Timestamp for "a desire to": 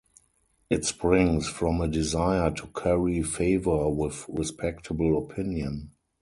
1.79-2.65